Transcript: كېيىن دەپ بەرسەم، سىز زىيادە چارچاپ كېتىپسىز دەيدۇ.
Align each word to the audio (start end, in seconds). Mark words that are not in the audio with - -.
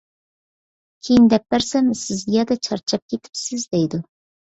كېيىن 1.07 1.27
دەپ 1.33 1.45
بەرسەم، 1.55 1.91
سىز 1.99 2.23
زىيادە 2.29 2.57
چارچاپ 2.69 3.05
كېتىپسىز 3.13 3.67
دەيدۇ. 3.77 4.01